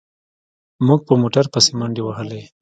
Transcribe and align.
موږ 0.85 0.99
په 1.07 1.13
موټر 1.21 1.45
پسې 1.53 1.71
منډې 1.79 2.01
وهلې. 2.03 2.41